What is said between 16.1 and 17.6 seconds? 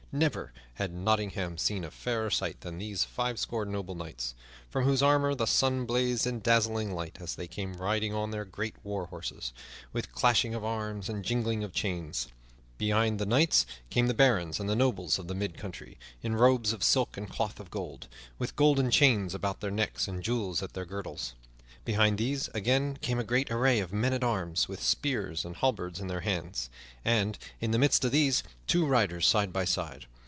in robes of silk and cloth